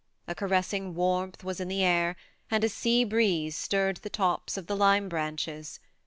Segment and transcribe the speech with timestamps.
[0.27, 2.15] A caressing warmth was in the air,
[2.49, 5.79] and a sea breeze stirred the tops of the lime branches.